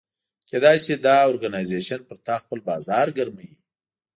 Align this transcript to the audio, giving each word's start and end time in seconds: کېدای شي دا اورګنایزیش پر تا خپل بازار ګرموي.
کېدای 0.49 0.77
شي 0.85 0.93
دا 1.05 1.15
اورګنایزیش 1.23 1.89
پر 2.07 2.17
تا 2.25 2.35
خپل 2.43 2.59
بازار 2.69 3.07
ګرموي. 3.17 3.53